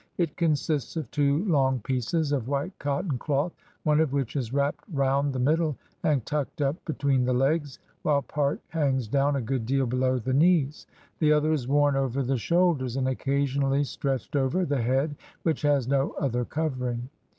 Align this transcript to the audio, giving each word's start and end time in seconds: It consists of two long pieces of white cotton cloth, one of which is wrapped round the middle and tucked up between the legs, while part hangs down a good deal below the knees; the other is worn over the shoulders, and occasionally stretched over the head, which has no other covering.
It 0.17 0.35
consists 0.35 0.95
of 0.97 1.11
two 1.11 1.45
long 1.45 1.79
pieces 1.81 2.31
of 2.31 2.47
white 2.47 2.73
cotton 2.79 3.19
cloth, 3.19 3.53
one 3.83 3.99
of 3.99 4.13
which 4.13 4.35
is 4.35 4.51
wrapped 4.51 4.83
round 4.91 5.31
the 5.31 5.37
middle 5.37 5.77
and 6.01 6.25
tucked 6.25 6.59
up 6.59 6.83
between 6.85 7.23
the 7.23 7.35
legs, 7.35 7.77
while 8.01 8.23
part 8.23 8.59
hangs 8.69 9.07
down 9.07 9.35
a 9.35 9.41
good 9.41 9.67
deal 9.67 9.85
below 9.85 10.17
the 10.17 10.33
knees; 10.33 10.87
the 11.19 11.31
other 11.31 11.51
is 11.53 11.67
worn 11.67 11.95
over 11.95 12.23
the 12.23 12.37
shoulders, 12.39 12.95
and 12.95 13.07
occasionally 13.07 13.83
stretched 13.83 14.35
over 14.35 14.65
the 14.65 14.81
head, 14.81 15.15
which 15.43 15.61
has 15.61 15.87
no 15.87 16.13
other 16.17 16.45
covering. 16.45 17.07